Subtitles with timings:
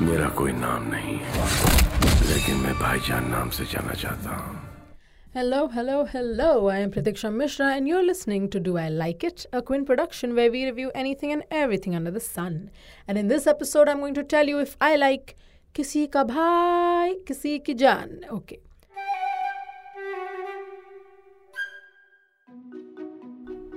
[0.00, 1.44] मेरा कोई नाम नहीं है
[2.28, 4.64] लेकिन मैं भाईजान नाम से जाना चाहता हूँ
[5.36, 6.68] Hello, hello, hello.
[6.72, 10.34] I am Pratiksha Mishra, and you're listening to Do I Like It, a Quinn production
[10.34, 12.70] where we review anything and everything under the sun.
[13.06, 15.36] And in this episode, I'm going to tell you if I like
[15.74, 18.14] Kisi Ka Bhai, Kisi Ki Jaan.
[18.38, 18.60] Okay.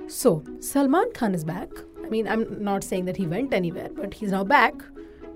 [0.08, 1.68] So, Salman Khan is back.
[2.02, 4.74] I mean, I'm not saying that he went anywhere, but he's now back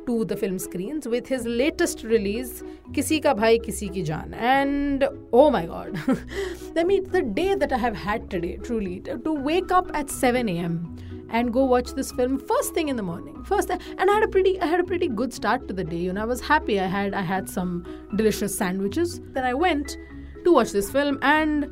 [0.06, 4.34] to the film screens with his latest release, Kisi Ka Bhai Kisi Ki Jaan.
[4.34, 5.98] And oh my god,
[6.76, 10.48] I mean, the day that I have had today, truly, to wake up at 7
[10.48, 10.96] a.m.
[11.30, 13.42] and go watch this film first thing in the morning.
[13.44, 15.98] First, and I had a pretty, I had a pretty good start to the day.
[15.98, 16.80] You know, I was happy.
[16.80, 17.86] I had, I had some
[18.16, 19.20] delicious sandwiches.
[19.32, 19.96] Then I went
[20.44, 21.70] to watch this film, and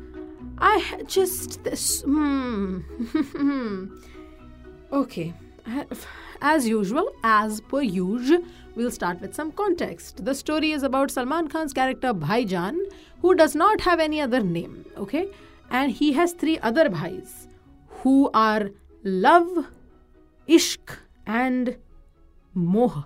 [0.57, 2.01] I just this.
[2.01, 2.81] Hmm.
[4.91, 5.33] okay.
[6.42, 8.42] As usual, as per usual,
[8.74, 10.24] we'll start with some context.
[10.24, 12.78] The story is about Salman Khan's character Bhaijan,
[13.22, 15.28] who does not have any other name, okay?
[15.70, 17.46] And he has three other bhais
[18.02, 18.70] who are
[19.04, 19.66] Love,
[20.48, 21.76] Ishq, and
[22.54, 23.04] Moh.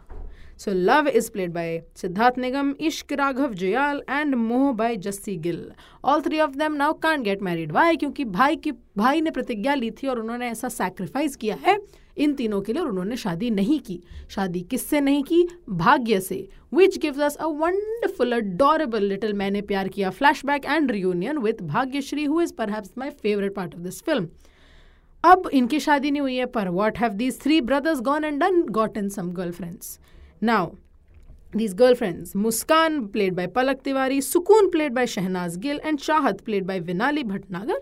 [0.56, 5.72] So Love is played by Siddharth Nigam, Ishq Raghav Jayal, and Moh by Jassi Gill.
[6.04, 7.72] All three of them now can't get married.
[7.72, 7.96] Why?
[7.96, 11.78] क्योंकि भाई की भाई ने प्रतिज्ञा ली थी और उन्होंने ऐसा सैक्रिफाइस किया है
[12.17, 15.47] इन तीनों के लिए और उन्होंने शादी नहीं की। शादी किससे नहीं की?
[15.69, 20.09] भाग्य से। Which gives us a wonderful adorable little Maine Pyar Kiya.
[20.09, 24.27] Flashback and reunion with Bhagyashree who is perhaps my favourite part of this film
[25.23, 28.61] अब इनकी शादी नहीं हुई है पर what have these three brothers gone and done
[28.71, 29.99] got in some girlfriends
[30.43, 30.69] now
[31.53, 36.67] These girlfriends, Muskan played by Palak Tiwari, Sukoon played by Shehnaz Gill, and Chahat played
[36.67, 37.77] by Vinali Bhatnagar,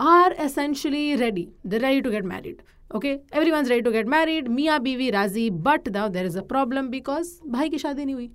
[0.00, 1.50] are essentially ready.
[1.64, 2.62] They're ready to get married.
[2.90, 3.08] Okay
[3.50, 7.32] everyone ready to get married मिया बीवी राज़ी but though there is a problem because
[7.48, 8.30] भाई की शादी नहीं हुई।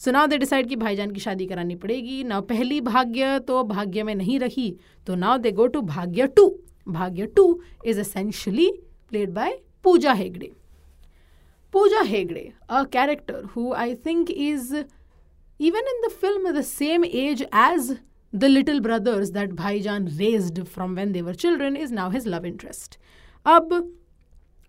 [0.00, 4.02] So now they decide कि भाईजान की शादी करानी पड़ेगी। नाउ पहली भाग्य तो भाग्य
[4.02, 4.70] में नहीं रही।
[5.06, 6.48] तो now they go to Bhagya two.
[6.88, 8.70] Bhagya two is essentially
[9.10, 10.50] played by Pooja Hegde.
[11.74, 17.42] Pooja Hegde a character who I think is even in the film the same age
[17.42, 17.96] as
[18.32, 22.98] the little brothers that Bhaijaan raised from when they were children is now his love interest
[23.48, 23.72] अब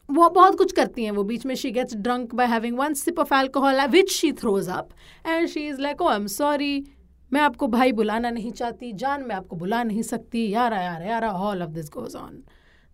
[0.10, 3.20] वो बहुत कुछ करती हैं, वो बीच में she gets drunk by having one sip
[3.20, 4.90] of alcohol which she throws up
[5.28, 6.86] and she is like oh I am sorry
[7.34, 10.50] मैं आपको भाई बुलाना नहीं चाहती, जान मैं आपको बुला नहीं सकती.
[10.50, 12.36] यार यार यार all of this goes on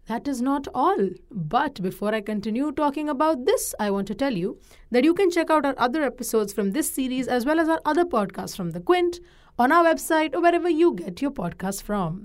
[0.09, 1.15] that is not all
[1.53, 4.57] but before I continue talking about this I want to tell you
[4.93, 7.81] that you can check out our other episode from this series as well as our
[7.85, 9.15] other podcast from the Quint
[9.59, 12.19] on our website wherever you get your podcast from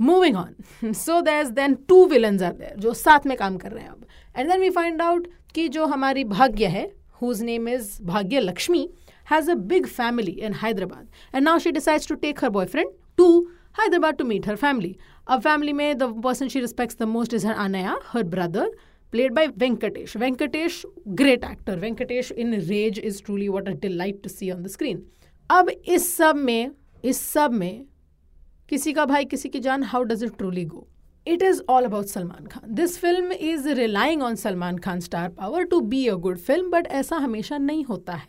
[0.00, 3.82] moving on so there then two villains are there जो साथ में काम कर रहे
[3.84, 4.06] हैं अब।
[4.36, 6.90] And then we find out कि जो हमारी भाग्य है
[7.22, 8.88] whose name is Bhagya Lakshmi
[9.30, 13.40] has a big family in Hyderabad and now she decides to take her boyfriend to
[13.80, 14.96] Hyderabad to meet her family
[15.28, 18.70] अब फैमिली में the person she respects the most is her अनया her brother
[19.12, 24.28] played by Venkatesh Venkatesh great actor Venkatesh in rage is truly what a delight to
[24.28, 25.02] see on the screen
[25.50, 26.70] अब इस सब में,
[27.04, 27.84] इस सब में
[28.70, 30.86] किसी का Bhai, Kisi Ki Jaan how does it truly go
[31.26, 32.74] it is all about Salman Khan.
[32.74, 36.86] This film is relying on Salman Khan star power to be a good film but
[37.00, 38.28] ऐसा हमेशा नहीं होता है।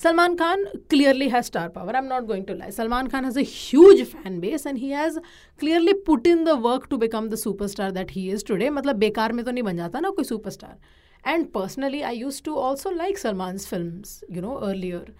[0.00, 3.38] Salman Khan clearly has star power I am not going to like Salman Khan has
[3.38, 5.18] a fan base and he has
[5.60, 7.34] clearly put in the work to become the
[7.66, 10.78] superstar that he is today मतलब बेकार में तो नहीं बन जाता ना कोई superstar
[11.24, 15.14] and personally I use to also like Salman film you know earlier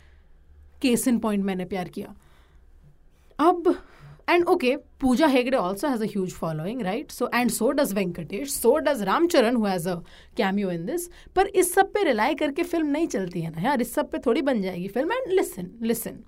[0.83, 2.15] case in point Maine Pyar Kiya.
[3.39, 3.75] अब
[4.31, 7.11] and okay, Pooja Hegde also has a huge following, right?
[7.13, 10.03] So and so does Venkatesh, so does Ramcharan who has a
[10.37, 11.09] cameo in this.
[11.37, 14.19] पर इस सब पे rely करके film नहीं चलती है ना यार इस सब पे
[14.27, 16.23] थोड़ी बन जाएगी film and listen listen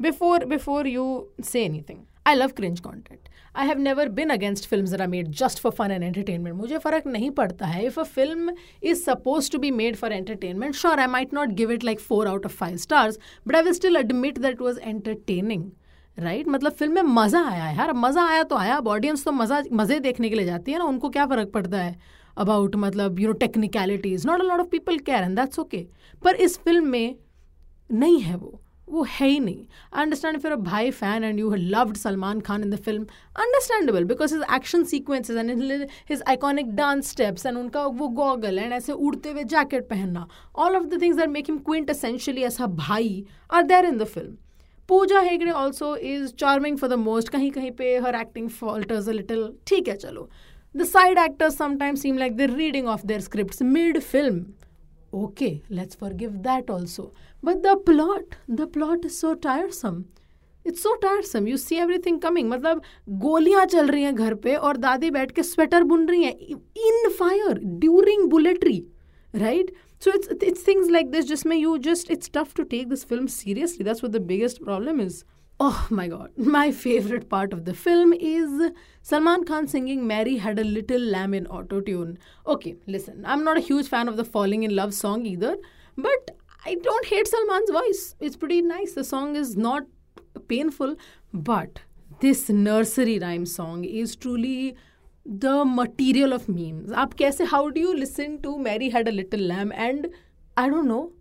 [0.00, 1.06] before before you
[1.44, 5.60] say anything I love cringe content I have never been against film are made just
[5.60, 9.58] for fun and entertainment मुझे फ़र्क नहीं पड़ता है if a film is suppose to
[9.58, 12.76] be made for entertainment sure I might not give it like four out of five
[12.86, 15.70] stars but I will still admit that was entertaining
[16.18, 16.54] right right?
[16.54, 19.62] मतलब film में मज़ा आया है यार। मज़ा आया तो आया। अब ऑडियंस तो मज़ा,
[19.72, 21.96] मज़े देखने के लिए जाती है ना। उनको क्या फ़र्क पड़ता है
[22.36, 25.86] अबाउट मतलब you know technicalities not a lot of people care and that's okay
[26.22, 27.14] पर इस फ़िल्म में
[27.92, 29.64] नहीं है वो। वो है ही नहीं।
[29.94, 33.02] आई अंडरस्टैंड फिर अ भाई fan and you loved Salman Khan in the film
[33.36, 38.72] understandable because his action sequences and his iconic dance steps and उनका वो गॉगल एंड
[38.72, 40.26] ऐसे उड़ते हुए जैकेट पहनना
[40.56, 41.58] all of the things are make him
[41.90, 44.36] quintessentially ऐसा भाई are there in the film
[44.88, 49.12] Pooja Hegde also is charming for the most कहीं कहीं पे हर एक्टिंग फॉल्टर्स अ
[49.12, 50.28] लिटिल ठीक है चलो।
[50.74, 54.44] The side actors sometimes seem like the reading of their script mid film
[55.16, 57.02] Okay, let's forgive that also.
[57.42, 60.02] But the plot, the plot is so tiresome.
[60.66, 62.80] It's so tiresome you see everything coming मतलब
[63.24, 66.32] गोलियाँ चल रही हैं घर पे और दादी बैठ के स्वेटर बुन रही हैं।
[66.86, 68.82] In fire during बुलेटरी
[69.34, 69.70] right
[70.06, 73.02] so it's it's things like this just may you just it's tough to take this
[73.12, 73.84] film seriously.
[73.86, 75.24] That's what the biggest problem is.
[75.58, 76.30] Oh my god.
[76.56, 78.70] My favorite part of the film is
[79.10, 82.16] salman khan singing mary had a little lamb in auto tune
[82.54, 85.52] okay listen i'm not a huge fan of the falling in love song either
[86.06, 86.32] but
[86.64, 88.02] i don't hate salman's voice.
[88.20, 88.92] It's pretty nice.
[88.92, 89.92] The song is not
[90.54, 90.96] painful,
[91.50, 91.80] but
[92.20, 94.76] this nursery rhyme song is truly
[95.25, 96.91] the material of memes.
[96.91, 100.07] आप कैसे how do you listen to Mary Had a Little Lamb and
[100.57, 101.11] I don't know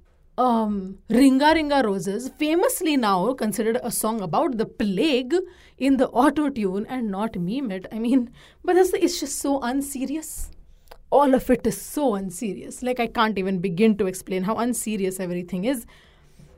[0.40, 5.34] um, Ringa Ringa Roses, famously now considered a song about the plague
[5.76, 7.86] in the auto tune and not meme it.
[7.92, 8.30] I mean,
[8.64, 10.50] but it's just so unserious.
[11.10, 12.82] All of it is so unserious.
[12.82, 15.84] Like, I can't even begin to explain how unserious everything is.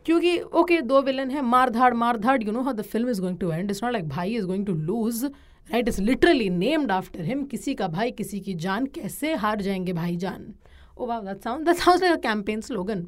[0.08, 3.22] क्योंकि okay दो villain है मार धाड़ मार धाड़ you know how the film is
[3.22, 5.24] going to end it's not like Bhai is going to lose
[5.72, 9.94] right is literally named after him किसी का भाई, किसी की जान, कैसे हार जाएँगे
[9.94, 10.54] Bhai Jaan
[10.98, 13.08] oh wow that sound that sounds like a campaign slogan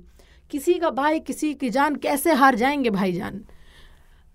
[0.50, 3.44] किसी का भाई, किसी की जान, कैसे हार जाएँगे Bhai Jaan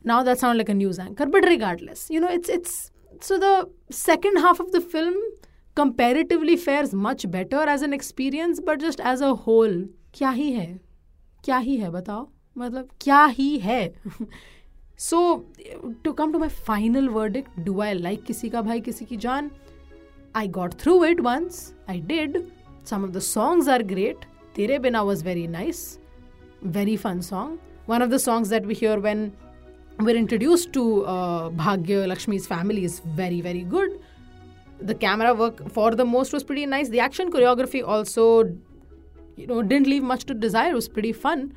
[0.07, 2.91] now that sound like a news anchor, but regardless, you know, it's it's,
[3.21, 5.17] so the second half of the film
[5.75, 9.77] comparatively fares much better as an experience, but just as a whole,
[10.15, 10.81] क्या ही है?
[11.45, 12.31] क्या ही है, बताओ?
[12.57, 13.93] मतलब क्या ही है?
[15.01, 15.21] So
[16.05, 19.17] to come to my final word it do I like Kisi Ka Bhai, Kisi Ki
[19.17, 19.51] Jaan?
[20.37, 22.43] I got through it once I did
[22.91, 24.25] some of the songs are great
[24.57, 25.87] Tere Bina was very nice
[26.65, 27.59] very fun song
[27.89, 29.31] one of the songs that we hear when
[30.01, 30.85] were introduce to
[31.57, 33.99] Bhagya Lakshmi is family is very very good
[34.85, 38.27] the camera work for the most was pretty nice the action choreography also
[39.39, 41.51] you know didn't leave much to desire was pretty fun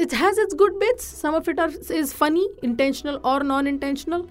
[0.00, 1.04] it has its good bits.
[1.04, 4.26] Some of it are, is funny, intentional or non-intentional.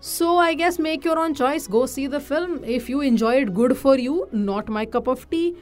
[0.00, 1.66] So I guess make your own choice.
[1.66, 2.62] Go see the film.
[2.64, 4.28] If you enjoy it, good for you.
[4.30, 5.56] Not my cup of tea.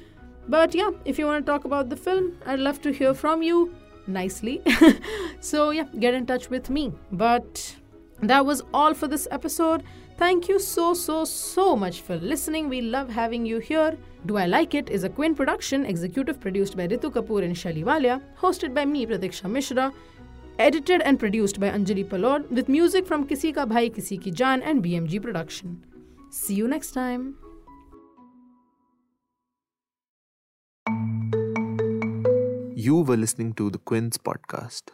[0.48, 3.42] But yeah, if you want to talk about the film, I'd love to hear from
[3.42, 3.74] you
[4.06, 4.60] nicely.
[5.40, 6.92] so yeah, get in touch with me.
[7.10, 7.74] But
[8.22, 9.82] that was all for this episode.
[10.16, 12.68] Thank you so, so, so much for listening.
[12.68, 13.96] We love having you here.
[14.24, 17.84] Do I Like It is a Quinn production, executive produced by Ritu Kapoor and Shali
[17.84, 19.92] Walia, hosted by me, Pratiksha Mishra,
[20.58, 24.62] edited and produced by Anjali Palod, with music from Kisi Ka Bhai Kisi Ki Jaan
[24.64, 25.84] and BMG Production.
[26.30, 27.36] See you next time.
[32.74, 34.92] You were listening to the Quins podcast.